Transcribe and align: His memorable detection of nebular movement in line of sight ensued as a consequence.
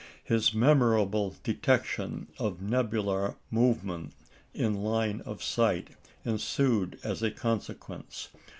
His 0.23 0.51
memorable 0.51 1.35
detection 1.43 2.25
of 2.39 2.59
nebular 2.59 3.35
movement 3.51 4.13
in 4.51 4.77
line 4.81 5.21
of 5.27 5.43
sight 5.43 5.89
ensued 6.25 6.97
as 7.03 7.21
a 7.21 7.29
consequence. 7.29 8.29